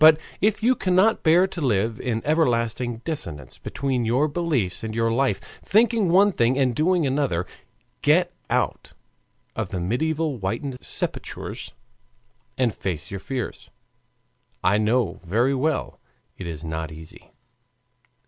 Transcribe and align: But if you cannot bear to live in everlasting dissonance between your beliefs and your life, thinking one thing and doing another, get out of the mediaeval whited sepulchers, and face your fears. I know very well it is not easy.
But 0.01 0.19
if 0.41 0.63
you 0.63 0.73
cannot 0.73 1.21
bear 1.21 1.45
to 1.45 1.61
live 1.61 1.99
in 2.01 2.23
everlasting 2.25 3.03
dissonance 3.05 3.59
between 3.59 4.03
your 4.03 4.27
beliefs 4.27 4.83
and 4.83 4.95
your 4.95 5.11
life, 5.11 5.39
thinking 5.63 6.09
one 6.09 6.31
thing 6.31 6.57
and 6.57 6.75
doing 6.75 7.05
another, 7.05 7.45
get 8.01 8.33
out 8.49 8.93
of 9.55 9.69
the 9.69 9.79
mediaeval 9.79 10.37
whited 10.39 10.83
sepulchers, 10.83 11.73
and 12.57 12.73
face 12.73 13.11
your 13.11 13.19
fears. 13.19 13.69
I 14.63 14.79
know 14.79 15.19
very 15.23 15.53
well 15.53 15.99
it 16.35 16.47
is 16.47 16.63
not 16.63 16.91
easy. 16.91 17.31